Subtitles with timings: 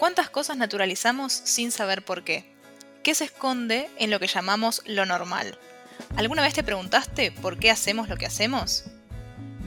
[0.00, 2.46] ¿Cuántas cosas naturalizamos sin saber por qué?
[3.02, 5.58] ¿Qué se esconde en lo que llamamos lo normal?
[6.16, 8.84] ¿Alguna vez te preguntaste por qué hacemos lo que hacemos?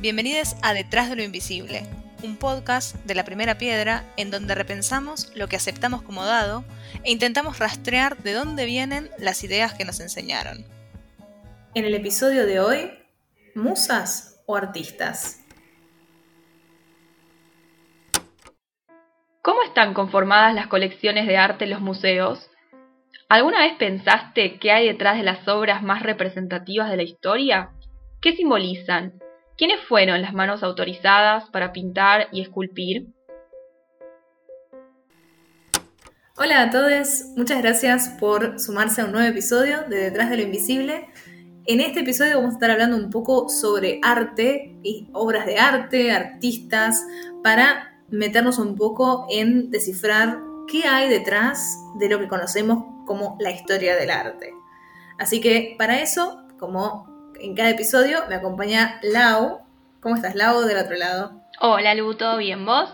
[0.01, 1.85] Bienvenidos a Detrás de lo Invisible,
[2.23, 6.65] un podcast de la primera piedra en donde repensamos lo que aceptamos como dado
[7.03, 10.65] e intentamos rastrear de dónde vienen las ideas que nos enseñaron.
[11.75, 12.91] En el episodio de hoy,
[13.53, 15.42] ¿musas o artistas?
[19.73, 22.51] Están conformadas las colecciones de arte en los museos?
[23.27, 27.71] ¿Alguna vez pensaste qué hay detrás de las obras más representativas de la historia?
[28.21, 29.13] ¿Qué simbolizan?
[29.57, 33.07] ¿Quiénes fueron las manos autorizadas para pintar y esculpir?
[36.37, 40.43] Hola a todos, muchas gracias por sumarse a un nuevo episodio de Detrás de lo
[40.43, 41.07] Invisible.
[41.65, 46.11] En este episodio vamos a estar hablando un poco sobre arte y obras de arte,
[46.11, 47.03] artistas,
[47.41, 53.51] para meternos un poco en descifrar qué hay detrás de lo que conocemos como la
[53.51, 54.53] historia del arte.
[55.19, 59.59] Así que para eso, como en cada episodio, me acompaña Lau.
[59.99, 61.41] ¿Cómo estás, Lau, del otro lado?
[61.59, 62.93] Hola, Lu, ¿todo bien vos?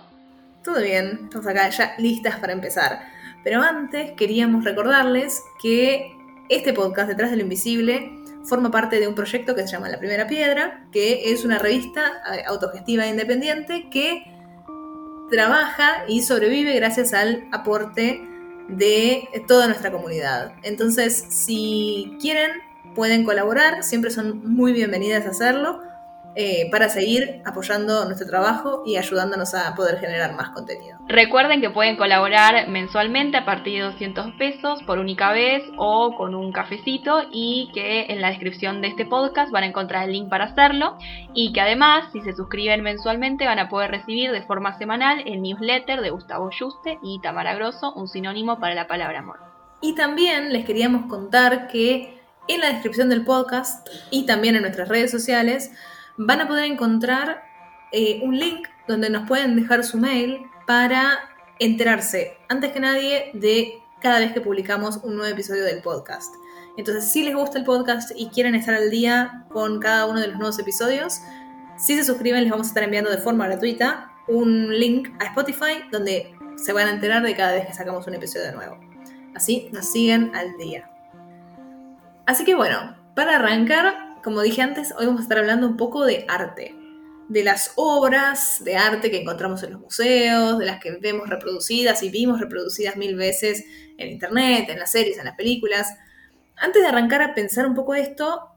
[0.64, 3.02] Todo bien, estamos acá ya listas para empezar.
[3.44, 6.12] Pero antes queríamos recordarles que
[6.50, 8.12] este podcast, Detrás de lo Invisible,
[8.44, 12.22] forma parte de un proyecto que se llama La Primera Piedra, que es una revista
[12.34, 14.24] eh, autogestiva e independiente que
[15.30, 18.22] trabaja y sobrevive gracias al aporte
[18.68, 20.54] de toda nuestra comunidad.
[20.64, 22.52] Entonces, si quieren,
[22.96, 25.82] pueden colaborar, siempre son muy bienvenidas a hacerlo.
[26.36, 31.00] Eh, para seguir apoyando nuestro trabajo y ayudándonos a poder generar más contenido.
[31.08, 36.36] Recuerden que pueden colaborar mensualmente a partir de 200 pesos por única vez o con
[36.36, 40.30] un cafecito y que en la descripción de este podcast van a encontrar el link
[40.30, 40.98] para hacerlo
[41.34, 45.42] y que además si se suscriben mensualmente van a poder recibir de forma semanal el
[45.42, 49.40] newsletter de Gustavo Juste y Tamara Grosso, un sinónimo para la palabra amor.
[49.82, 54.90] Y también les queríamos contar que en la descripción del podcast y también en nuestras
[54.90, 55.72] redes sociales
[56.20, 57.44] van a poder encontrar
[57.94, 61.18] eh, un link donde nos pueden dejar su mail para
[61.60, 66.36] enterarse antes que nadie de cada vez que publicamos un nuevo episodio del podcast.
[66.76, 70.28] Entonces, si les gusta el podcast y quieren estar al día con cada uno de
[70.28, 71.22] los nuevos episodios,
[71.78, 75.84] si se suscriben les vamos a estar enviando de forma gratuita un link a Spotify
[75.90, 78.78] donde se van a enterar de cada vez que sacamos un episodio nuevo.
[79.36, 80.90] Así nos siguen al día.
[82.26, 86.06] Así que bueno, para arrancar como dije antes, hoy vamos a estar hablando un poco
[86.06, 86.76] de arte,
[87.28, 92.02] de las obras de arte que encontramos en los museos, de las que vemos reproducidas
[92.04, 93.64] y vimos reproducidas mil veces
[93.98, 95.96] en internet, en las series, en las películas.
[96.56, 98.50] Antes de arrancar a pensar un poco esto,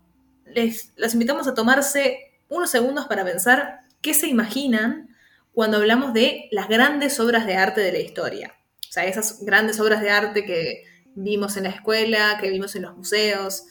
[0.47, 5.15] les invitamos a tomarse unos segundos para pensar qué se imaginan
[5.53, 8.55] cuando hablamos de las grandes obras de arte de la historia.
[8.89, 10.85] O sea, esas grandes obras de arte que
[11.15, 13.65] vimos en la escuela, que vimos en los museos,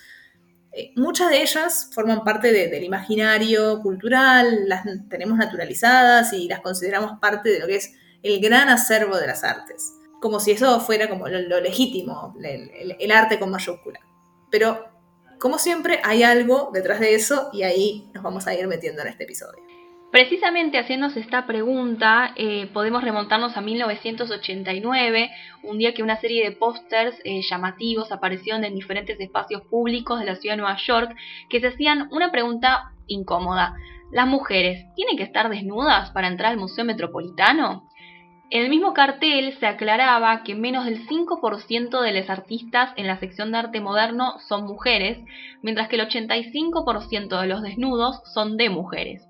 [0.74, 7.20] eh, muchas de ellas forman parte del imaginario cultural, las tenemos naturalizadas y las consideramos
[7.20, 7.94] parte de lo que es
[8.24, 13.40] el gran acervo de las artes, como si eso fuera como lo, legítimo, el arte
[13.40, 14.00] con mayúscula.
[14.52, 14.86] Pero,
[15.40, 19.08] como siempre, hay algo detrás de eso y ahí nos vamos a ir metiendo en
[19.08, 19.64] este episodio.
[20.12, 25.32] Precisamente haciéndose esta pregunta, eh, podemos remontarnos a 1989,
[25.64, 30.26] un día que una serie de pósters eh, llamativos aparecieron en diferentes espacios públicos de
[30.26, 31.16] la ciudad de Nueva York
[31.50, 33.74] que se hacían una pregunta incómoda.
[34.12, 37.88] ¿Las mujeres tienen que estar desnudas para entrar al Museo Metropolitano?
[38.50, 43.18] En el mismo cartel se aclaraba que menos del 5% de los artistas en la
[43.18, 45.20] sección de arte moderno son mujeres,
[45.62, 49.26] mientras que el 85% de los desnudos son de mujeres.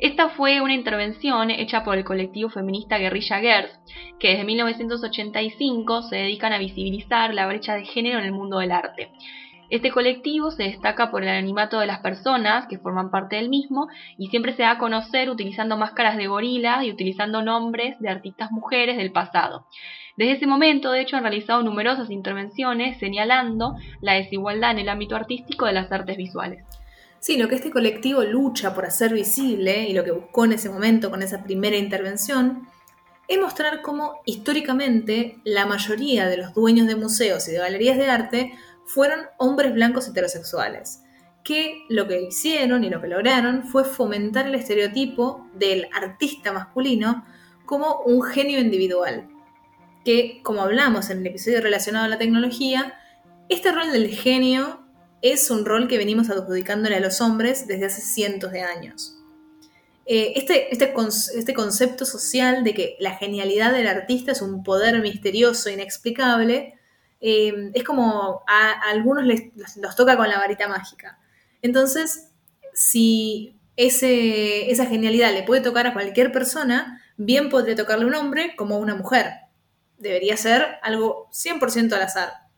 [0.00, 3.78] Esta fue una intervención hecha por el colectivo feminista Guerrilla Girls,
[4.18, 8.72] que desde 1985 se dedican a visibilizar la brecha de género en el mundo del
[8.72, 9.10] arte.
[9.68, 13.88] Este colectivo se destaca por el anonimato de las personas que forman parte del mismo
[14.16, 18.50] y siempre se da a conocer utilizando máscaras de gorila y utilizando nombres de artistas
[18.50, 19.66] mujeres del pasado.
[20.16, 25.14] Desde ese momento, de hecho, han realizado numerosas intervenciones señalando la desigualdad en el ámbito
[25.14, 26.64] artístico de las artes visuales.
[27.20, 30.70] Sí, lo que este colectivo lucha por hacer visible y lo que buscó en ese
[30.70, 32.66] momento con esa primera intervención
[33.28, 38.10] es mostrar cómo históricamente la mayoría de los dueños de museos y de galerías de
[38.10, 38.54] arte
[38.86, 41.02] fueron hombres blancos heterosexuales,
[41.44, 47.24] que lo que hicieron y lo que lograron fue fomentar el estereotipo del artista masculino
[47.66, 49.28] como un genio individual,
[50.06, 52.94] que como hablamos en el episodio relacionado a la tecnología,
[53.50, 54.89] este rol del genio
[55.22, 59.16] es un rol que venimos adjudicándole a los hombres desde hace cientos de años.
[60.06, 60.92] eh, este, este,
[61.36, 66.74] este, concepto social de que la genialidad del artista es un poder misterioso, inexplicable,
[67.20, 71.18] eh, es como a, algunos los toca con la varita mágica.
[71.62, 72.30] Entonces,
[72.74, 78.74] si esa genialidad le puede tocar a cualquier persona, bien podría tocarle un hombre como
[78.74, 79.32] a una mujer.
[79.98, 82.49] Debería ser algo 100% al azar.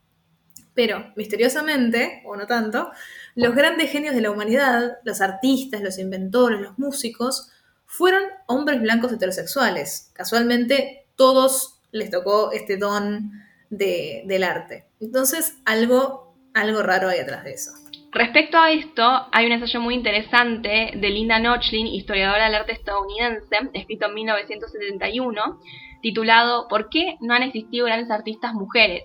[0.73, 2.91] Pero, misteriosamente, o no tanto,
[3.35, 7.51] los grandes genios de la humanidad, los artistas, los inventores, los músicos,
[7.85, 10.11] fueron hombres blancos heterosexuales.
[10.13, 13.31] Casualmente, todos les tocó este don
[13.69, 14.85] del arte.
[14.99, 17.71] Entonces, algo, algo raro hay atrás de eso.
[18.11, 23.57] Respecto a esto, hay un ensayo muy interesante de Linda Nochlin, historiadora del arte estadounidense,
[23.73, 25.59] escrito en 1971,
[26.01, 29.03] titulado ¿Por qué no han existido grandes artistas mujeres?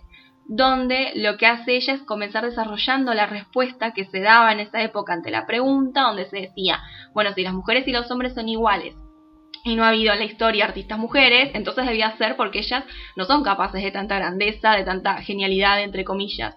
[0.48, 4.82] Donde lo que hace ella es comenzar desarrollando la respuesta que se daba en esa
[4.82, 6.80] época ante la pregunta, donde se decía,
[7.12, 8.96] bueno, si las mujeres y los hombres son iguales
[9.62, 12.84] y no ha habido en la historia artistas mujeres, entonces debía ser porque ellas
[13.14, 16.56] no son capaces de tanta grandeza, de tanta genialidad, entre comillas.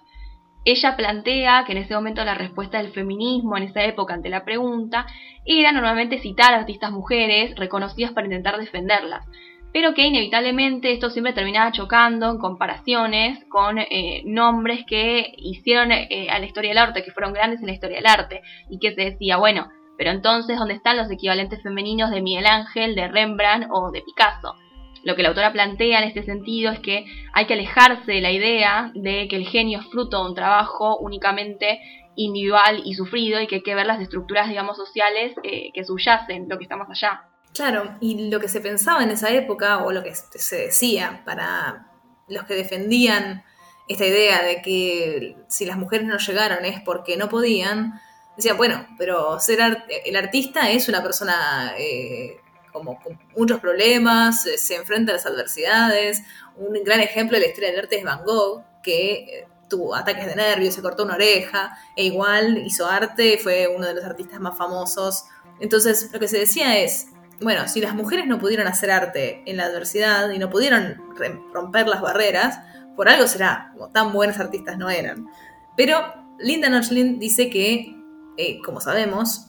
[0.64, 4.44] Ella plantea que en ese momento la respuesta del feminismo en esa época ante la
[4.44, 5.06] pregunta
[5.44, 9.26] era normalmente citar a artistas mujeres reconocidas para intentar defenderlas
[9.72, 16.28] pero que inevitablemente esto siempre terminaba chocando en comparaciones con eh, nombres que hicieron eh,
[16.30, 18.94] a la historia del arte, que fueron grandes en la historia del arte, y que
[18.94, 23.68] se decía, bueno, pero entonces, ¿dónde están los equivalentes femeninos de Miguel Ángel, de Rembrandt
[23.70, 24.56] o de Picasso?
[25.04, 28.30] Lo que la autora plantea en este sentido es que hay que alejarse de la
[28.30, 31.80] idea de que el genio es fruto de un trabajo únicamente
[32.14, 36.48] individual y sufrido y que hay que ver las estructuras, digamos, sociales eh, que subyacen
[36.48, 37.31] lo que estamos allá.
[37.54, 41.86] Claro, y lo que se pensaba en esa época, o lo que se decía para
[42.28, 43.44] los que defendían
[43.88, 48.00] esta idea de que si las mujeres no llegaron es porque no podían,
[48.36, 52.40] decían, bueno, pero ser el artista es una persona eh,
[52.72, 56.22] como con muchos problemas, eh, se enfrenta a las adversidades.
[56.56, 60.26] Un gran ejemplo de la historia del arte es Van Gogh, que eh, tuvo ataques
[60.26, 64.40] de nervios, se cortó una oreja, e igual hizo arte, fue uno de los artistas
[64.40, 65.24] más famosos.
[65.60, 67.08] Entonces, lo que se decía es,
[67.42, 71.00] bueno, si las mujeres no pudieron hacer arte en la adversidad y no pudieron
[71.52, 72.58] romper las barreras,
[72.96, 75.26] por algo será, como tan buenas artistas no eran.
[75.76, 75.98] Pero
[76.38, 77.96] Linda Nochlin dice que,
[78.36, 79.48] eh, como sabemos,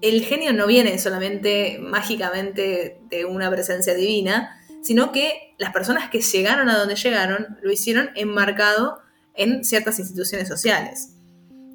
[0.00, 6.20] el genio no viene solamente mágicamente de una presencia divina, sino que las personas que
[6.20, 8.98] llegaron a donde llegaron lo hicieron enmarcado
[9.34, 11.14] en ciertas instituciones sociales.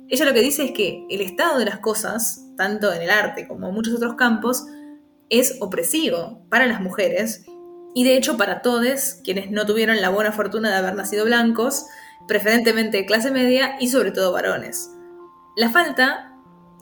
[0.10, 3.48] Ella lo que dice es que el estado de las cosas, tanto en el arte
[3.48, 4.66] como en muchos otros campos,
[5.29, 7.45] es opresivo para las mujeres
[7.94, 11.85] y de hecho para todos quienes no tuvieron la buena fortuna de haber nacido blancos,
[12.27, 14.91] preferentemente clase media y sobre todo varones.
[15.56, 16.33] La falta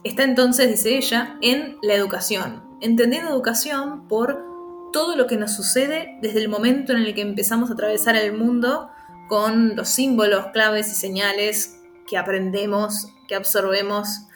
[0.03, 4.43] está entonces, dice ella, en la educación, entendiendo educación por
[4.91, 8.33] todo lo que nos sucede desde el momento en el que empezamos a atravesar el
[8.33, 8.89] mundo
[9.27, 14.27] con los símbolos, claves y señales que aprendemos, que absorbemos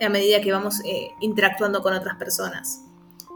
[0.00, 2.87] a medida que vamos eh, interactuando con otras personas.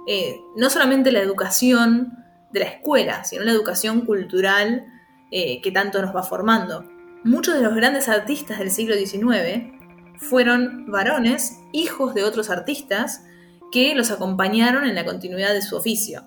[0.06, 2.18] Eh, no solamente la educación
[2.52, 4.86] de la escuela, sino la educación cultural
[5.30, 6.84] eh, que tanto nos va formando.
[7.24, 9.72] Muchos de los grandes artistas del siglo XIX
[10.18, 13.24] fueron varones, hijos de otros artistas,
[13.70, 16.24] que los acompañaron en la continuidad de su oficio.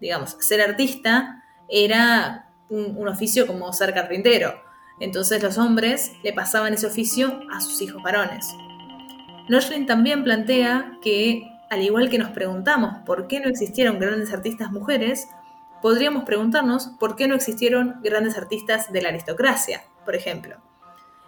[0.00, 4.54] Digamos, ser artista era un, oficio como ser carpintero.
[5.00, 8.46] Entonces los hombres le pasaban ese oficio a sus hijos varones.
[9.48, 14.70] Nochlin también plantea que al igual que nos preguntamos por qué no existieron grandes artistas
[14.70, 15.28] mujeres,
[15.80, 20.58] podríamos preguntarnos por qué no existieron grandes artistas de la aristocracia, por ejemplo.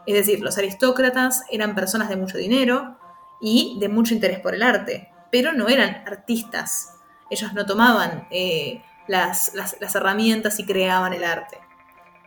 [0.06, 2.98] Es decir, los aristócratas eran personas de mucho dinero
[3.40, 6.92] y de mucho interés por el arte, pero no eran artistas.
[7.30, 11.56] Ellos no tomaban eh, las, las herramientas y creaban el arte.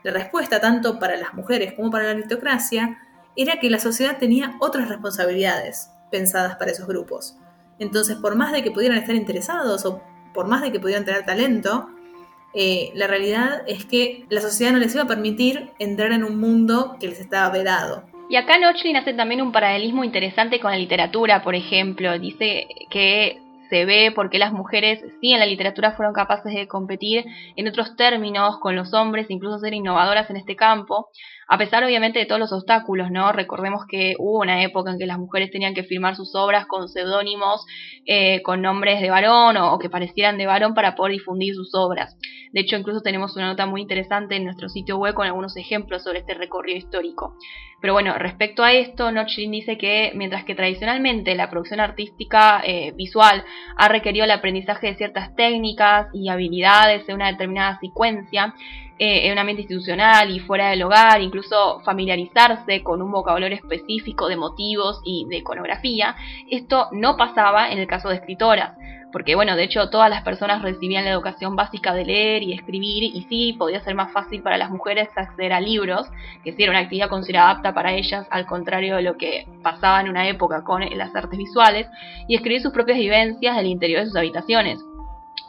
[0.02, 2.98] La respuesta, tanto para las mujeres como para la aristocracia,
[3.36, 7.38] era que la sociedad tenía otras responsabilidades pensadas para esos grupos
[7.80, 10.02] entonces, por más de que pudieran estar interesados o
[10.34, 11.90] por más de que pudieran tener talento,
[12.54, 16.40] eh, la realidad es que la sociedad no les iba a permitir entrar en un
[16.40, 18.04] mundo que les estaba vedado.
[18.30, 22.18] Y acá Nochlin hace también un paralelismo interesante con la literatura, por ejemplo.
[22.20, 26.68] Dice que se ve por qué las mujeres sí en la literatura fueron capaces de
[26.68, 31.10] competir en otros términos con los hombres, incluso ser innovadoras en este campo,
[31.48, 33.32] a pesar obviamente de todos los obstáculos, ¿no?
[33.32, 36.90] Recordemos que hubo una época en que las mujeres tenían que firmar sus obras con
[36.90, 37.66] seudónimos,
[38.06, 42.18] eh, con nombres de varón o, que parecieran de varón para poder difundir sus obras.
[42.52, 46.04] De hecho, incluso tenemos una nota muy interesante en nuestro sitio web con algunos ejemplos
[46.04, 47.36] sobre este recorrido histórico.
[47.80, 52.92] Pero bueno, respecto a esto, Nochlin dice que mientras que tradicionalmente la producción artística eh,
[52.96, 53.46] visual
[53.78, 58.56] ha requerido el aprendizaje de ciertas técnicas y habilidades en una determinada secuencia,
[59.00, 64.28] eh, en un ambiente institucional y fuera del hogar, incluso familiarizarse con un vocabulario específico
[64.28, 66.16] de motivos y de iconografía.
[66.50, 68.78] Esto no pasaba en el caso de escritoras
[69.12, 73.04] porque bueno, de hecho todas las personas recibían la educación básica de leer y escribir
[73.04, 76.08] y sí, podía ser más fácil para las mujeres acceder a libros,
[76.44, 80.02] que sí era una actividad considerada apta para ellas, al contrario de lo que pasaba
[80.02, 81.88] en una época con las artes visuales,
[82.28, 84.80] y escribir sus propias vivencias del interior de sus habitaciones.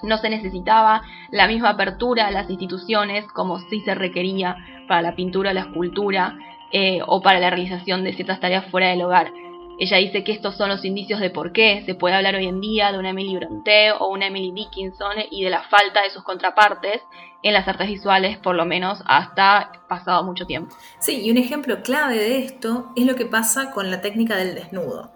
[0.03, 5.15] No se necesitaba la misma apertura a las instituciones como sí se requería para la
[5.15, 6.39] pintura la escultura
[6.73, 9.33] eh, o para la realización de ciertas tareas fuera del hogar.
[9.81, 12.61] Ella dice que estos son los indicios de por qué se puede hablar hoy en
[12.61, 16.25] día de una Emily Bronte o una Emily Dickinson y de la falta de sus
[16.25, 17.01] contrapartes
[17.45, 20.75] en las artes visuales, por lo menos hasta pasado mucho tiempo.
[20.99, 24.57] Sí, y un ejemplo clave de esto es lo que pasa con la técnica del
[24.57, 25.13] desnudo.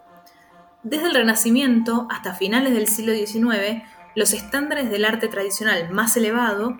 [0.84, 3.82] Desde el Renacimiento hasta finales del siglo XIX,
[4.14, 6.76] los estándares del arte tradicional más elevado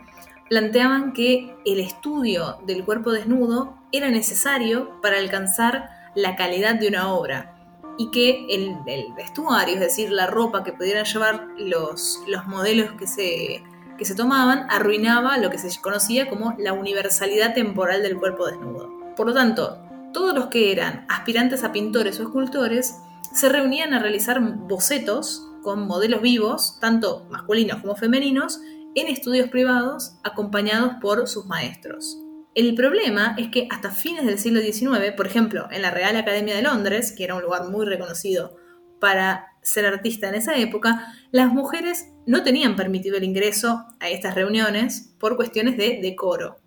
[0.49, 7.13] planteaban que el estudio del cuerpo desnudo era necesario para alcanzar la calidad de una
[7.13, 7.55] obra
[7.99, 8.77] y que el,
[9.17, 13.63] vestuario, es decir, la ropa que pudieran llevar los, los modelos que se,
[13.99, 18.91] que se tomaban, arruinaba lo que se conocía como la universalidad temporal del cuerpo desnudo.
[19.17, 19.79] Por lo tanto,
[20.13, 22.99] todos los que eran aspirantes a pintores o escultores
[23.33, 28.61] se reunían a realizar bocetos con modelos vivos, tanto masculinos como femeninos,
[28.95, 32.19] en estudios privados acompañados por sus maestros.
[32.55, 36.55] El problema es que hasta fines del siglo XIX, por ejemplo, en la Real Academia
[36.55, 38.57] de Londres, que era un lugar muy reconocido
[39.01, 44.35] para ser artista en esa época, las mujeres no tenían permitido el ingreso a estas
[44.35, 46.59] reuniones por cuestiones de decoro.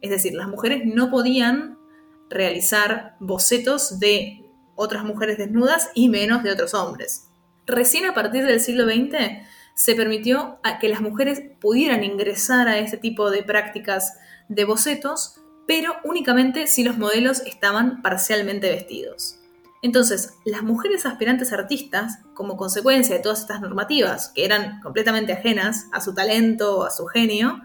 [0.00, 1.78] Es decir, las mujeres no podían
[2.30, 4.44] realizar bocetos de
[4.76, 7.31] otras mujeres desnudas y menos de otros hombres.
[7.66, 12.96] Recién a partir del siglo XX se permitió que las mujeres pudieran ingresar a este
[12.96, 19.38] tipo de prácticas de bocetos, pero únicamente si los modelos estaban parcialmente vestidos.
[19.80, 25.86] Entonces, las mujeres aspirantes artistas, como consecuencia de todas estas normativas, que eran completamente ajenas
[25.92, 27.62] a su talento o a su genio,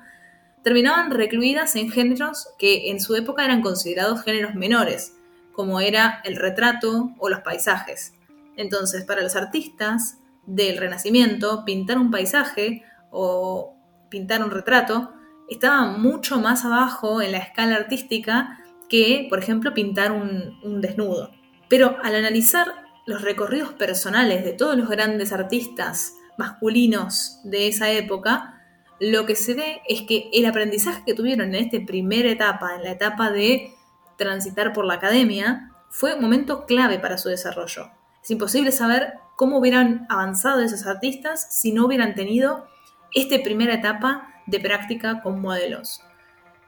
[0.64, 5.14] terminaban recluidas en géneros que en su época eran considerados géneros menores,
[5.54, 8.14] como era el retrato o los paisajes.
[8.58, 13.76] Entonces, para los artistas del Renacimiento, pintar un paisaje o
[14.10, 15.14] pintar un retrato
[15.48, 18.60] estaba mucho más abajo en la escala artística
[18.90, 21.32] que, por ejemplo, pintar un, desnudo.
[21.70, 22.68] Pero al analizar
[23.06, 28.62] los recorridos personales de todos los grandes artistas masculinos de esa época,
[29.00, 32.84] lo que se ve es que el aprendizaje que tuvieron en esta primera etapa, en
[32.84, 33.74] la etapa de
[34.18, 37.92] transitar por la academia, fue un momento clave para su desarrollo.
[38.28, 42.68] Es imposible saber cómo hubieran avanzado esos artistas si no hubieran tenido
[43.14, 46.02] esta primera etapa de práctica con modelos.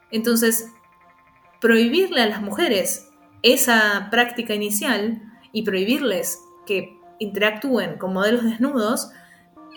[0.10, 0.70] Entonces,
[1.60, 3.10] prohibirle a las mujeres
[3.42, 9.12] esa práctica inicial y prohibirles que interactúen con modelos desnudos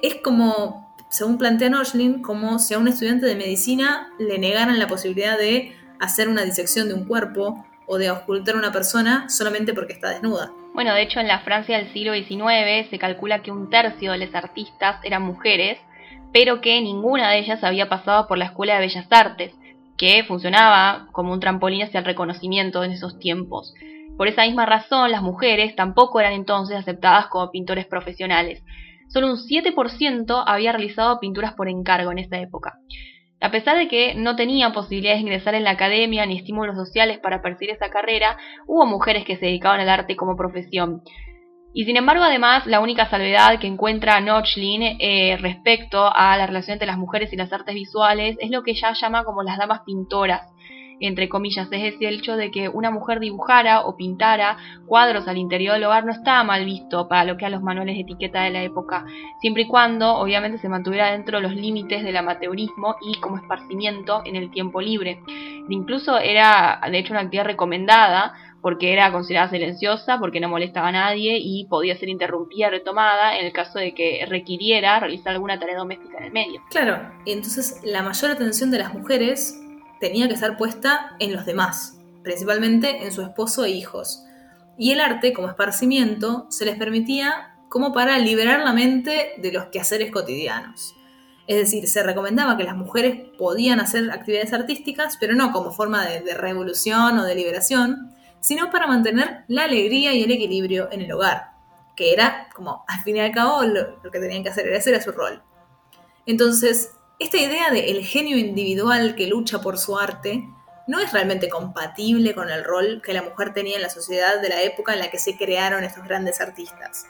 [0.03, 4.87] es como, según plantea Norslin, como si a un estudiante de medicina le negaran la
[4.87, 9.75] posibilidad de hacer una disección de un cuerpo o de ocultar a una persona solamente
[9.75, 10.53] porque está desnuda.
[10.75, 14.19] Bueno, de hecho en la Francia del siglo XIX se calcula que un tercio de
[14.19, 15.79] los artistas eran mujeres
[16.33, 19.55] pero que ninguna de ellas había pasado por la Escuela de Bellas Artes,
[19.99, 23.75] que funcionaba como un trampolín hacia el reconocimiento en esos tiempos.
[24.17, 28.65] Por esa misma razón, las mujeres tampoco eran entonces aceptadas como pintores profesionales.
[29.09, 32.79] Solo un 7% había realizado pinturas por encargo en esa época.
[33.43, 37.19] A pesar de que no tenían posibilidades de ingresar en la academia ni estímulos sociales
[37.19, 38.37] para perseguir esa carrera,
[38.69, 41.03] hubo mujeres que se dedicaban al arte como profesión.
[41.75, 46.75] Y sin embargo, además, la única salvedad que encuentra Nochlin eh, respecto a la relación
[46.75, 49.81] entre las mujeres y las artes visuales es lo que ella llama como las damas
[49.85, 50.43] pintoras,
[51.03, 54.57] entre comillas, es el hecho de que una mujer dibujara o pintara
[54.87, 57.97] cuadros al interior del hogar no estaba mal visto para lo que a los manuales
[57.97, 59.05] de etiqueta de la época,
[59.41, 64.23] siempre y cuando obviamente se mantuviera dentro de los límites del amateurismo y como esparcimiento
[64.25, 65.21] en el tiempo libre.
[65.69, 70.93] Incluso era de hecho una actividad recomendada porque era considerada silenciosa, porque no molestaba a
[70.93, 75.77] nadie y podía ser interrumpida, retomada en el caso de que requiriera realizar alguna tarea
[75.77, 76.63] doméstica en el medio.
[76.71, 79.62] Claro, entonces la mayor atención de las mujeres
[80.03, 84.25] tenía que estar puesta en los demás, principalmente en su esposo e hijos.
[84.77, 89.67] Y el arte, como esparcimiento, se les permitía como para liberar la mente de los
[89.67, 90.97] quehaceres cotidianos.
[91.47, 96.05] Es decir, se recomendaba que las mujeres podían hacer actividades artísticas, pero no como forma
[96.05, 101.13] de, revolución o de liberación, sino para mantener la alegría y el equilibrio en el
[101.13, 101.53] hogar.
[101.95, 105.01] que era como, al fin y al cabo, lo, que tenían que hacer, ese era
[105.01, 105.41] su rol.
[106.27, 106.91] Entonces,
[107.23, 110.49] esta idea de el genio individual que lucha por su arte
[110.87, 114.49] no es realmente compatible con el rol que la mujer tenía en la sociedad de
[114.49, 117.07] la época en la que se crearon estos grandes artistas.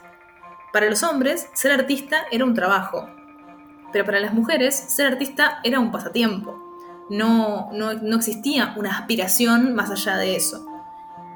[0.71, 3.09] Para los hombres, ser artista era un trabajo,
[3.91, 6.59] pero para las mujeres, ser artista era un pasatiempo.
[7.09, 10.65] No, no, no existía una aspiración más allá de eso.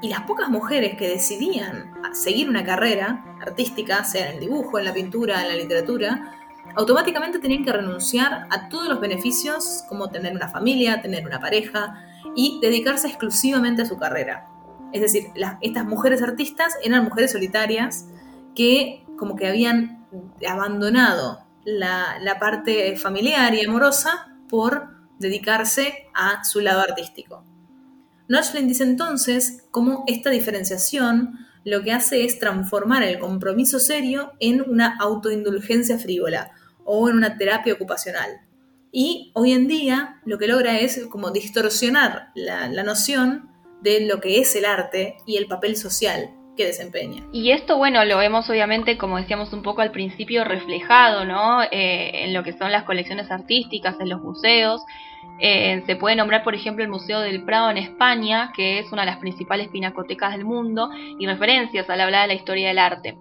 [0.00, 4.84] Y las pocas mujeres que decidían seguir una carrera artística, sea en el dibujo, en
[4.84, 6.37] la pintura, en la literatura,
[6.76, 12.04] automáticamente tenían que renunciar a todos los beneficios como tener una familia, tener una pareja
[12.34, 14.48] y dedicarse exclusivamente a su carrera.
[14.92, 15.24] Es decir,
[15.60, 18.06] estas mujeres artistas eran mujeres solitarias
[18.54, 20.06] que como que habían
[20.48, 27.44] abandonado la, la parte familiar y amorosa por dedicarse a su lado artístico.
[28.28, 34.62] Nordström dice entonces cómo esta diferenciación lo que hace es transformar el compromiso serio en
[34.62, 36.52] una autoindulgencia frívola
[36.90, 38.40] o en una terapia ocupacional.
[38.90, 43.50] Y hoy en día lo que logra es como distorsionar la, noción
[43.82, 47.22] de lo que es el arte y el papel social que desempeña.
[47.30, 51.62] Y esto, bueno, lo vemos obviamente, como decíamos un poco al principio, reflejado, ¿no?
[51.62, 54.82] Eh, en lo que son las colecciones artísticas, en los museos.
[55.40, 59.02] Eh, se puede nombrar, por ejemplo, el Museo del Prado en España, que es una
[59.02, 63.16] de las principales pinacotecas del mundo, y referencias al hablar de la historia del arte.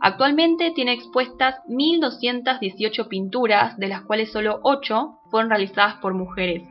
[0.00, 6.64] Actualmente tiene expuestas 1.218 pinturas, de las cuales solo 8 fueron realizadas por mujeres.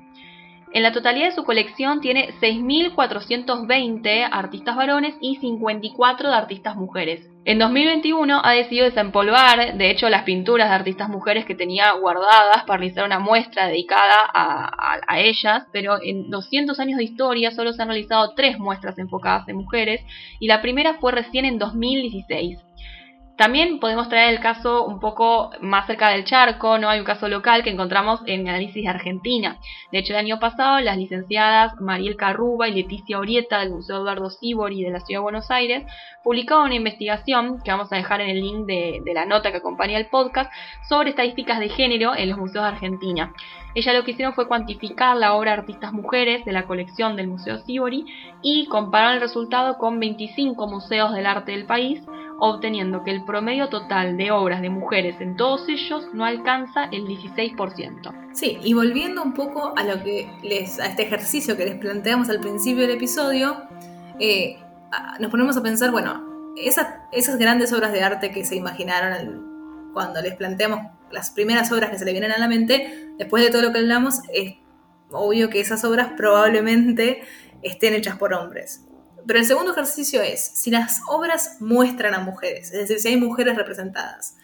[0.74, 7.31] En la totalidad de su colección tiene 6.420 artistas varones y 54 de artistas mujeres.
[7.44, 12.64] En 2021 ha decidido desempolvar, de hecho, las pinturas de artistas mujeres que tenía guardadas
[12.68, 17.82] para realizar una muestra dedicada a, ellas, pero en 200 años de historia solo se
[17.82, 20.02] han realizado tres muestras enfocadas en mujeres
[20.40, 22.60] y la primera fue recién en 2016.
[23.42, 26.90] También podemos traer el caso un poco más cerca del charco, ¿no?
[26.90, 29.58] Hay un caso local que encontramos en análisis de Argentina.
[29.92, 34.30] De hecho, el año pasado las licenciadas Mariel Carruba y Leticia Orieta del Museo Eduardo
[34.30, 35.92] Sibori de la Ciudad de Buenos Aires
[36.24, 39.98] publicaron una investigación que vamos a dejar en el link de, la nota que acompaña
[39.98, 40.52] el podcast
[40.88, 43.34] sobre estadísticas de género en los museos de Argentina.
[43.74, 47.28] Ella lo que hicieron fue cuantificar la obra de artistas mujeres de la colección del
[47.28, 48.06] Museo Sibori
[48.44, 52.04] y comparar el resultado con 25 museos del arte del país,
[52.44, 57.06] obteniendo que el promedio total de obras de mujeres en todos ellos no alcanza el
[57.06, 58.34] 16%.
[58.34, 62.30] Sí, y volviendo un poco a lo que les, a este ejercicio que les planteamos
[62.30, 63.58] al principio del episodio,
[64.20, 64.58] eh,
[65.20, 70.20] nos ponemos a pensar, bueno, esas, esas grandes obras de arte que se imaginaron cuando
[70.20, 70.80] les planteamos
[71.12, 73.78] las primeras obras que se le vienen a la mente, después de todo lo que
[73.78, 74.56] hablamos, es
[75.12, 77.22] obvio que esas obras probablemente
[77.62, 78.84] estén hechas por hombres.
[79.26, 83.18] Pero el segundo ejercicio es, si las obras muestran a mujeres, es decir, si hay
[83.18, 84.36] mujeres representadas,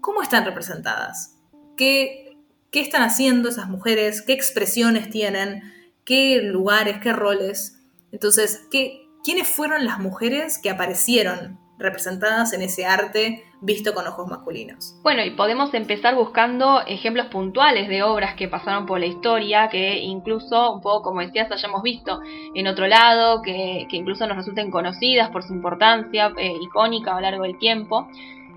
[0.00, 1.36] ¿cómo están representadas?
[1.76, 2.36] ¿Qué,
[2.70, 4.22] qué están haciendo esas mujeres?
[4.22, 5.62] ¿Qué expresiones tienen?
[6.04, 6.98] ¿Qué lugares?
[7.00, 7.80] ¿Qué roles?
[8.12, 14.26] Entonces, ¿qué, ¿quiénes fueron las mujeres que aparecieron representadas en ese arte visto con ojos
[14.28, 14.96] masculinos.
[15.02, 19.98] Bueno, y podemos empezar buscando ejemplos puntuales de obras que pasaron por la historia, que
[19.98, 22.20] incluso, un poco como decías, hayamos visto
[22.54, 27.20] en otro lado, que, incluso nos resulten conocidas por su importancia eh, icónica a lo
[27.20, 28.08] largo del tiempo.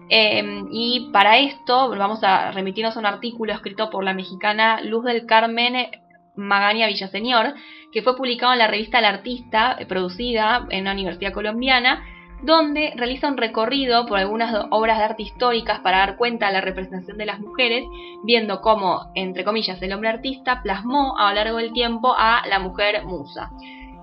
[0.09, 5.05] Em, y para esto vamos a remitirnos a un artículo escrito por la mexicana Luz
[5.05, 5.87] del Carmen
[6.35, 7.53] Magaña Villaseñor,
[7.93, 12.03] que fue publicado en la revista El Artista, eh, producida en la Universidad Colombiana,
[12.41, 16.61] donde realiza un recorrido por algunas obras de arte históricas para dar cuenta de la
[16.61, 17.85] representación de las mujeres,
[18.23, 22.59] viendo cómo, entre comillas, el hombre artista plasmó a lo largo del tiempo a la
[22.59, 23.51] mujer musa.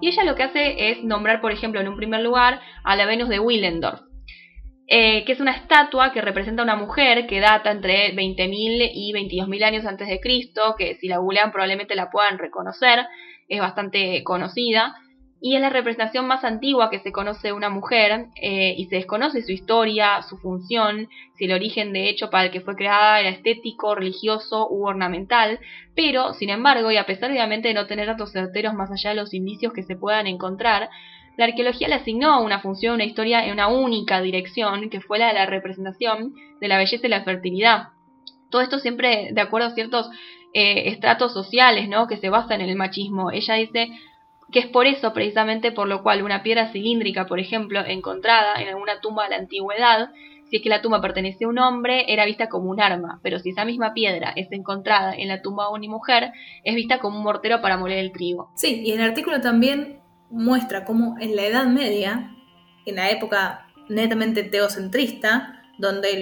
[0.00, 3.06] Y ella lo que hace es nombrar, por ejemplo, en un primer lugar a la
[3.06, 4.00] Venus de Willendorf,
[4.86, 9.12] eh, que es una estatua que representa a una mujer que data entre 20.000 y
[9.12, 13.04] 22.000 años antes de Cristo, que si la googlean probablemente la puedan reconocer,
[13.48, 14.94] es bastante conocida
[15.40, 18.96] y es la representación más antigua que se conoce de una mujer eh, y se
[18.96, 23.20] desconoce su historia, su función, si el origen de hecho para el que fue creada
[23.20, 25.60] era estético, religioso u ornamental,
[25.94, 29.16] pero sin embargo y a pesar obviamente de no tener datos certeros más allá de
[29.16, 30.90] los indicios que se puedan encontrar,
[31.36, 35.28] la arqueología le asignó una función, una historia en una única dirección, que fue la
[35.28, 37.90] de la representación de la belleza y la fertilidad.
[38.50, 40.10] Todo esto siempre de acuerdo a ciertos
[40.52, 42.08] eh, estratos sociales, ¿no?
[42.08, 43.30] Que se basan en el machismo.
[43.30, 43.88] Ella dice,
[44.52, 48.68] que es por eso precisamente por lo cual una piedra cilíndrica, por ejemplo, encontrada en
[48.68, 50.10] alguna tumba de la antigüedad,
[50.48, 53.38] si es que la tumba pertenecía a un hombre, era vista como un arma, pero
[53.38, 56.32] si esa misma piedra es encontrada en la tumba de una mujer,
[56.64, 58.50] es vista como un mortero para moler el trigo.
[58.54, 62.34] Sí, y el artículo también muestra cómo en la Edad Media,
[62.86, 66.12] en la época netamente teocentrista, donde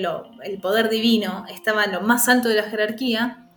[0.44, 3.48] el poder divino estaba en lo más alto de la jerarquía,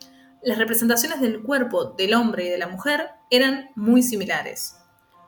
[0.44, 4.76] las representaciones del cuerpo del hombre y de la mujer eran muy similares.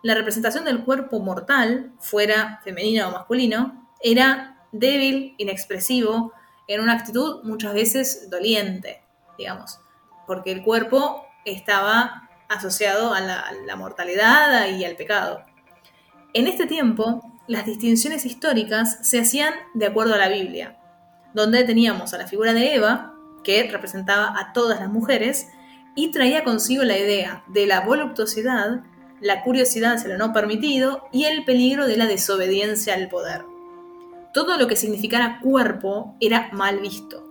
[0.04, 6.34] La representación del cuerpo mortal, fuera femenino o masculino, era débil, inexpresivo,
[6.68, 9.04] en una actitud muchas veces doliente,
[9.38, 9.80] digamos,
[10.26, 15.44] porque el cuerpo estaba asociado a la, mortalidad y al pecado.
[16.34, 20.78] En este tiempo, las distinciones históricas se hacían de acuerdo a la Biblia,
[21.34, 25.48] donde teníamos a la figura de Eva, que representaba a todas las mujeres,
[25.96, 28.84] y traía consigo la idea de la voluptuosidad,
[29.20, 33.44] la curiosidad hacia lo no permitido y el peligro de la desobediencia al poder.
[34.34, 37.28] Todo lo que significara cuerpo era mal visto.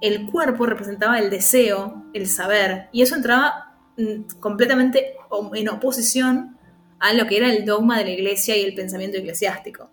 [0.00, 5.14] El cuerpo representaba el deseo, el saber, y eso entraba mm, completamente
[5.54, 6.56] en oposición
[6.98, 9.90] a lo que era el dogma de la iglesia y el pensamiento eclesiástico.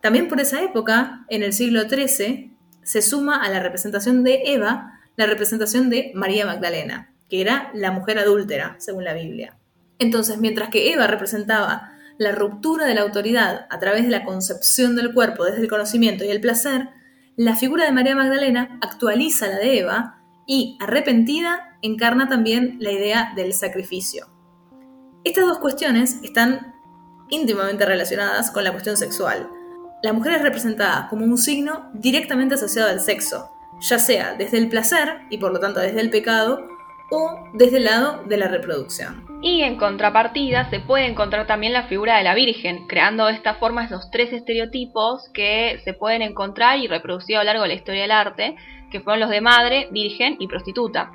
[0.00, 4.97] También por esa época, en el siglo XIII, se suma a la representación de Eva
[5.18, 9.58] la representación de María Magdalena, que era la mujer adúltera, según la Biblia.
[9.98, 14.94] Entonces, mientras que Eva representaba la ruptura de la autoridad a través de la concepción
[14.94, 16.90] del cuerpo desde el conocimiento y el placer,
[17.36, 23.32] la figura de María Magdalena actualiza la de Eva y, arrepentida, encarna también la idea
[23.34, 24.28] del sacrificio.
[25.24, 26.74] Estas dos cuestiones están
[27.28, 29.50] íntimamente relacionadas con la cuestión sexual.
[30.00, 33.50] La mujer es representada como un signo directamente asociado al sexo,
[33.80, 36.66] ya sea desde el placer y por lo tanto desde el pecado,
[37.10, 39.24] o desde el lado de la reproducción.
[39.40, 43.54] Y en contrapartida se puede encontrar también la figura de la Virgen, creando de esta
[43.54, 47.74] forma esos tres estereotipos que se pueden encontrar y reproducir a lo largo de la
[47.74, 48.56] historia del arte,
[48.90, 51.12] que fueron los de madre, virgen y prostituta.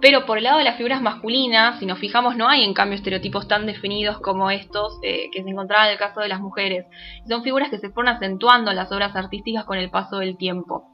[0.00, 2.96] Pero por el lado de las figuras masculinas, si nos fijamos, no hay en cambio
[2.96, 6.86] estereotipos tan definidos como estos eh, que se encontraban en el caso de las mujeres.
[7.28, 10.88] Son figuras que se fueron acentuando en las obras artísticas con el paso del tiempo.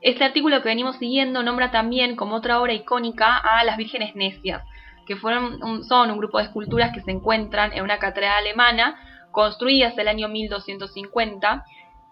[0.00, 4.62] Este artículo que venimos siguiendo nombra también como otra obra icónica a las vírgenes necias,
[5.06, 8.98] que son un grupo de esculturas que se encuentran en una catedral alemana,
[9.30, 11.64] construidas el año 1250,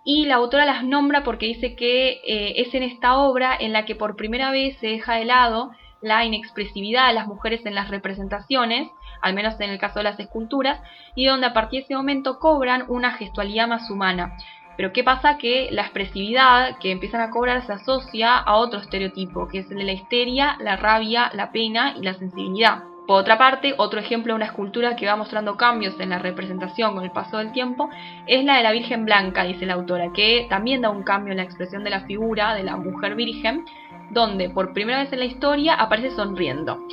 [0.05, 3.85] y la autora las nombra porque dice que eh, es en esta obra en la
[3.85, 5.70] que por primera vez se deja de lado
[6.01, 8.88] la inexpresividad de las mujeres en las representaciones,
[9.20, 10.81] al menos en el caso de las esculturas,
[11.14, 14.37] y donde a partir de ese momento cobran una gestualidad más humana.
[14.78, 15.38] Pero ¿qué pasa?
[15.38, 19.78] Que la expresividad que empiezan a cobrar se asocia a otro estereotipo, que es el
[19.78, 22.84] de la histeria, la rabia, la pena y la sensibilidad.
[23.08, 26.94] Por otra parte, otro ejemplo de una escultura que va mostrando cambios en la representación
[26.94, 27.90] con el paso del tiempo
[28.28, 31.38] es la de la Virgen Blanca, dice la autora, que también da un cambio en
[31.38, 33.64] la expresión de la figura de la mujer virgen,
[34.10, 36.86] donde por primera vez en la historia aparece sonriendo.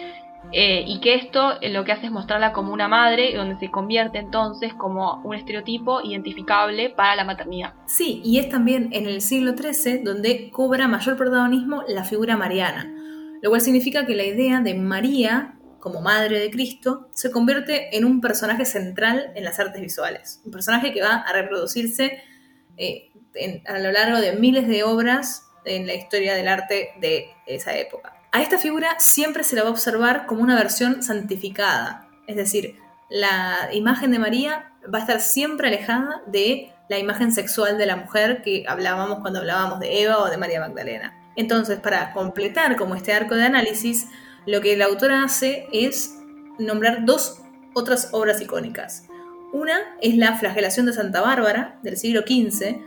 [0.51, 3.71] Eh, y que esto eh, lo que hace es mostrarla como una madre, donde se
[3.71, 7.73] convierte entonces como un estereotipo identificable para la maternidad.
[7.87, 12.91] Sí, y es también en el siglo XIII donde cobra mayor protagonismo la figura mariana,
[13.41, 18.05] lo cual significa que la idea de María como madre de Cristo se convierte en
[18.05, 22.23] un personaje central en las artes visuales, un personaje que va a reproducirse
[22.77, 23.11] eh,
[23.67, 28.13] a lo largo de miles de obras en la historia del arte de esa época.
[28.35, 32.75] A esta figura siempre se la va a observar como una versión santificada, es decir,
[33.09, 37.95] la imagen de María va a estar siempre alejada de la imagen sexual de la
[37.95, 41.17] mujer que hablábamos cuando hablábamos de Eva o de María Magdalena.
[41.37, 44.07] Entonces, para completar como este arco de análisis,
[44.45, 46.17] lo que la autora hace es
[46.59, 47.41] nombrar dos
[47.73, 49.05] otras obras icónicas.
[49.53, 52.81] Una es la flagelación de Santa Bárbara del siglo XV,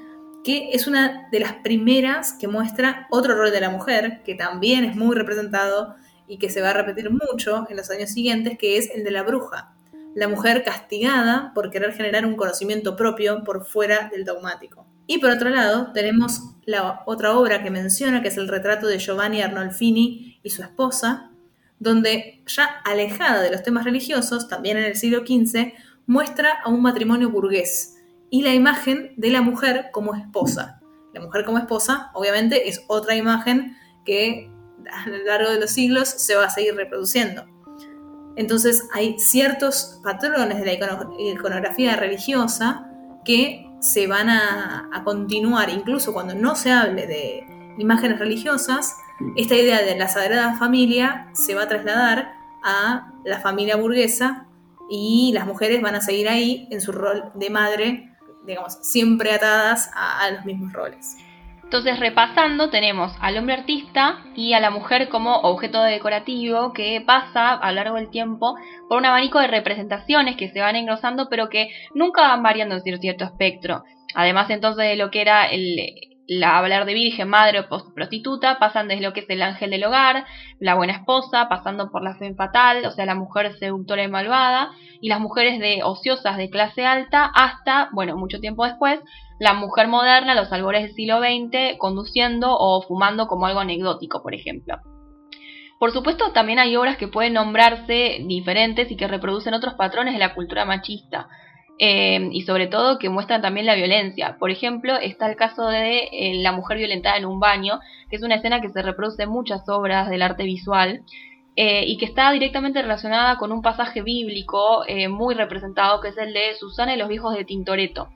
[0.45, 4.85] que es una de las primeras que muestra otro rol de la mujer, que también
[4.85, 5.97] es muy representado
[6.27, 9.11] y que se va a repetir mucho en los años siguientes, que es el de
[9.11, 9.75] la bruja,
[10.15, 14.87] la mujer castigada por querer generar un conocimiento propio por fuera del dogmático.
[15.07, 18.99] Y por otro lado, tenemos la otra obra que menciona, que es el retrato de
[18.99, 21.31] Giovanni Arnolfini y su esposa,
[21.79, 25.73] donde ya alejada de los temas religiosos, también en el siglo XV,
[26.07, 27.98] muestra a un matrimonio burgués,
[28.31, 30.81] y la imagen de la mujer como esposa.
[31.13, 34.51] La mujer como esposa, obviamente, es otra imagen que
[34.91, 37.45] a lo largo de los siglos se va a seguir reproduciendo.
[38.37, 40.73] Entonces hay ciertos patrones de la
[41.19, 42.89] iconografía religiosa
[43.25, 47.47] que se van a, continuar, incluso cuando no se hable de
[47.79, 48.97] imágenes religiosas,
[49.37, 52.33] esta idea de la Sagrada Familia se va a trasladar
[52.65, 54.47] a la familia burguesa
[54.89, 58.08] y las mujeres van a seguir ahí en su rol de madre
[58.49, 61.17] digamos, siempre atadas a, los mismos roles.
[61.63, 67.53] Entonces, repasando, tenemos al hombre artista y a la mujer como objeto decorativo que pasa
[67.53, 68.57] a lo largo del tiempo
[68.89, 73.01] por un abanico de representaciones que se van engrosando, pero que nunca van variando en
[73.01, 73.85] cierto espectro.
[74.15, 75.77] Además, entonces, de lo que era el,
[76.29, 79.85] la hablar de virgen, madre o prostituta, pasan desde lo que es el ángel del
[79.85, 80.27] hogar,
[80.61, 84.71] la buena esposa, pasando por la fe fatal, o sea, la mujer seductora y malvada,
[85.01, 89.01] y las mujeres de ociosas de clase alta, hasta, bueno, mucho tiempo después,
[89.41, 94.35] la mujer moderna los albores del siglo XX conduciendo o fumando como algo anecdótico, por
[94.35, 94.77] ejemplo.
[95.79, 100.19] Por supuesto, también hay obras que pueden nombrarse diferentes y que reproducen otros patrones de
[100.19, 101.29] la cultura machista.
[101.81, 104.37] Eh, y sobre todo que muestran también la violencia.
[104.39, 108.23] Por ejemplo, está el caso de eh, la mujer violentada en un baño, que es
[108.23, 111.03] una escena que se reproduce en muchas obras del arte visual
[111.55, 116.33] eh, y que está directamente relacionada con un pasaje bíblico muy representado, que es el
[116.33, 118.09] de Susana y los viejos de Tintoretto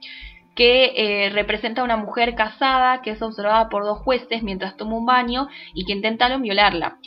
[0.54, 4.96] que eh, representa a una mujer casada que es observada por dos jueces mientras toma
[4.96, 6.98] un baño y que intentaron violarla.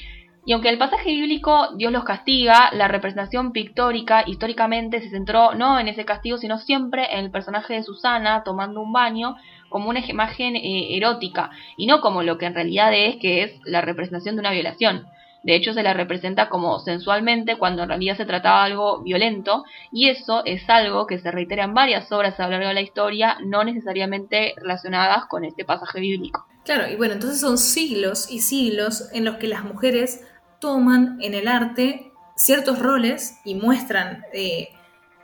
[0.48, 5.80] Y aunque el pasaje bíblico Dios los castiga, la representación pictórica históricamente se centró no
[5.80, 9.38] en ese castigo, sino siempre en el personaje de Susana tomando un baño
[9.70, 13.60] como una imagen eh, erótica y no como lo que en realidad es, que es
[13.66, 15.08] la representación de una violación.
[15.46, 19.64] De hecho, se la representa como sensualmente cuando en realidad se trataba de algo violento,
[19.92, 22.82] y eso es algo que se reitera en varias obras a lo largo de la
[22.82, 26.48] historia, no necesariamente relacionadas con este pasaje bíblico.
[26.64, 30.26] Claro, y bueno, entonces son siglos y siglos en los que las mujeres
[30.60, 34.70] toman en el arte ciertos roles y muestran eh,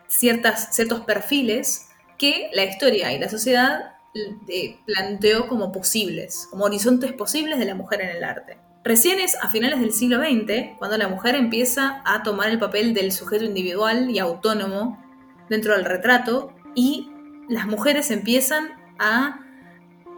[0.07, 3.95] ciertas, ciertos perfiles que la historia y la sociedad
[4.47, 8.57] eh, planteó como posibles, como horizontes posibles de la mujer en el arte.
[8.83, 12.93] Recién es a finales del siglo XX cuando la mujer empieza a tomar el papel
[12.93, 15.01] del sujeto individual y autónomo
[15.49, 17.09] dentro del retrato y
[17.47, 19.39] las mujeres empiezan a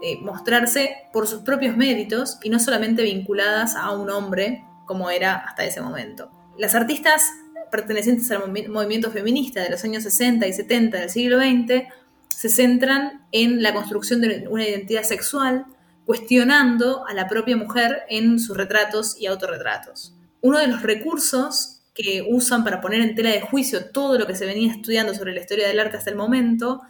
[0.01, 5.35] eh, mostrarse por sus propios méritos y no solamente vinculadas a un hombre como era
[5.35, 6.31] hasta ese momento.
[6.57, 7.31] Las artistas
[7.71, 11.87] pertenecientes al movimiento feminista de los años 60 y 70 del siglo XX
[12.27, 15.65] se centran en la construcción de una identidad sexual
[16.05, 20.15] cuestionando a la propia mujer en sus retratos y autorretratos.
[20.41, 24.35] Uno de los recursos que usan para poner en tela de juicio todo lo que
[24.35, 26.81] se venía estudiando sobre la historia del arte hasta el momento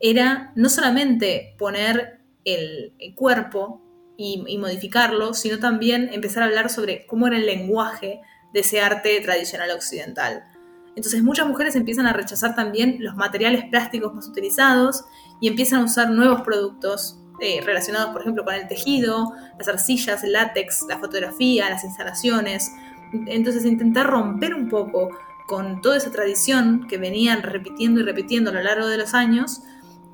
[0.00, 3.82] era no solamente poner el, cuerpo
[4.20, 8.20] y, modificarlo, sino también empezar a hablar sobre cómo era el lenguaje
[8.52, 10.44] de ese arte tradicional occidental.
[10.96, 15.04] Entonces muchas mujeres empiezan a rechazar también los materiales plásticos más utilizados
[15.40, 20.24] y empiezan a usar nuevos productos eh, relacionados, por ejemplo, con el tejido, las arcillas,
[20.24, 22.72] el látex, la fotografía, las instalaciones.
[23.12, 28.54] Entonces, intentar romper un poco con toda esa tradición que venían repitiendo y repitiendo a
[28.54, 29.62] lo largo de los años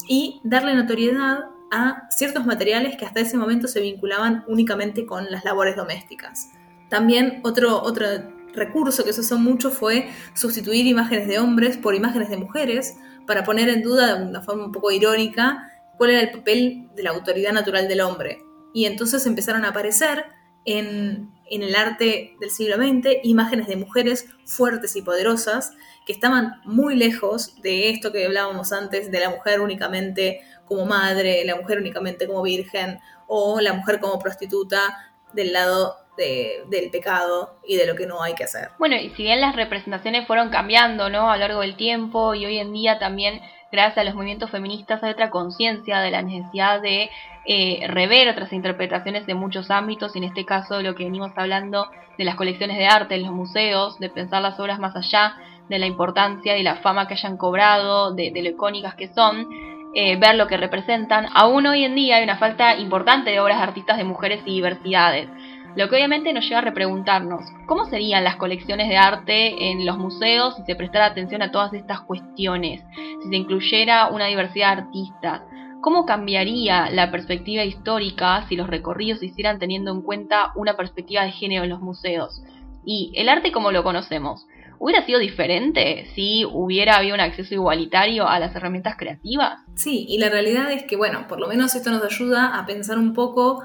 [0.06, 5.44] y darle notoriedad a ciertos materiales que hasta ese momento se vinculaban únicamente con las
[5.44, 6.50] labores domésticas.
[6.88, 8.06] También otro, otro
[8.54, 13.42] recurso que se usó mucho fue sustituir imágenes de hombres por imágenes de mujeres para
[13.42, 17.10] poner en duda de una forma un poco irónica cuál era el papel de la
[17.10, 18.38] autoridad natural del hombre.
[18.72, 20.26] Y entonces empezaron a aparecer
[20.64, 25.72] en, el arte del siglo XX imágenes de mujeres fuertes y poderosas
[26.07, 31.44] que estaban muy lejos de esto que hablábamos antes de la mujer únicamente como madre,
[31.44, 37.76] la mujer únicamente como virgen o la mujer como prostituta del lado del pecado y
[37.76, 38.68] de lo que no hay que hacer.
[38.78, 41.28] Bueno, y si bien las representaciones fueron cambiando ¿no?
[41.28, 43.40] a lo largo del tiempo y hoy en día también
[43.74, 47.10] gracias a los movimientos feministas hay otra conciencia de la necesidad de
[47.44, 51.88] eh, rever otras interpretaciones de muchos ámbitos, y en este caso lo que venimos hablando
[52.16, 55.34] de las colecciones de arte, en los museos, de pensar las obras más allá
[55.68, 59.48] de la importancia y la fama que hayan cobrado, de, lo icónicas que son,
[59.94, 61.26] eh, ver lo que representan.
[61.34, 64.54] Aún hoy en día hay una falta importante de obras de artistas de mujeres y
[64.54, 65.28] diversidades.
[65.76, 69.98] Lo que obviamente nos lleva a repreguntarnos, ¿cómo serían las colecciones de arte en los
[69.98, 72.82] museos si se prestara atención a todas estas cuestiones?
[73.22, 75.42] Si se incluyera una diversidad de artistas.
[75.80, 81.24] ¿Cómo cambiaría la perspectiva histórica si los recorridos se hicieran teniendo en cuenta una perspectiva
[81.24, 82.40] de género en los museos?
[82.84, 84.46] Y el arte como lo conocemos,
[84.78, 89.58] ¿hubiera sido diferente si hubiera habido un acceso igualitario a las herramientas creativas?
[89.74, 92.96] Sí, y la realidad es que, bueno, por lo menos esto nos ayuda a pensar
[92.96, 93.64] un poco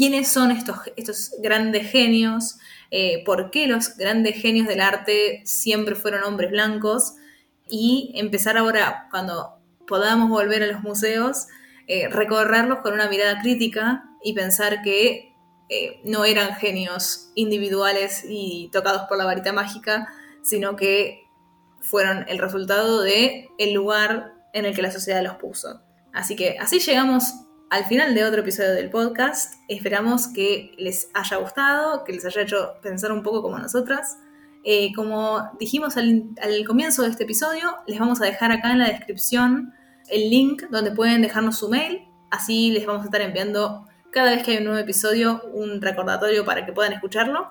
[0.00, 2.56] quiénes son estos, estos grandes genios,
[2.90, 7.16] eh, por qué los grandes genios del arte siempre fueron hombres blancos
[7.68, 11.48] y empezar ahora, cuando podamos volver a los museos,
[11.86, 15.34] eh, recorrerlos con una mirada crítica y pensar que
[15.68, 20.08] eh, no eran genios individuales y tocados por la varita mágica,
[20.42, 21.24] sino que
[21.82, 25.82] fueron el resultado de el lugar en el que la sociedad los puso.
[26.14, 27.34] Así que así llegamos
[27.70, 29.54] al final de otro episodio del podcast.
[29.68, 34.18] Esperamos que les haya gustado, que les haya hecho pensar un poco como nosotras.
[34.64, 36.34] Eh, como dijimos al,
[36.66, 39.72] comienzo de este episodio, les vamos a dejar acá en la descripción
[40.08, 42.08] el link donde pueden dejarnos su mail.
[42.30, 46.44] Así les vamos a estar enviando cada vez que hay un nuevo episodio un recordatorio
[46.44, 47.50] para que puedan escucharlo.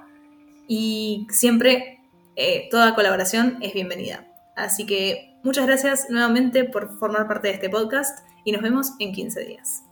[0.67, 2.01] Y siempre
[2.35, 4.27] eh, toda colaboración es bienvenida.
[4.57, 9.13] Así que muchas gracias nuevamente por formar parte de este podcast y nos vemos en
[9.13, 9.88] 15 días.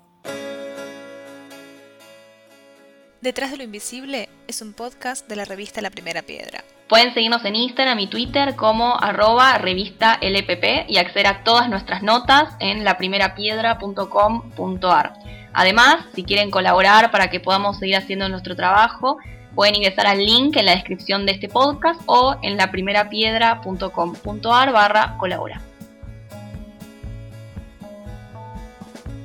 [3.21, 6.63] Detrás de lo Invisible es un podcast de la revista La Primera Piedra.
[6.87, 12.01] Pueden seguirnos en Instagram y Twitter como arroba revista LPP y acceder a todas nuestras
[12.03, 15.13] notas en laprimerapiedra.com.ar.
[15.51, 19.17] Además, si quieren colaborar para que podamos seguir haciendo nuestro trabajo,
[19.55, 25.66] pueden ingresar al link en la descripción de este podcast o en laprimerapiedra.com.ar barra colabora.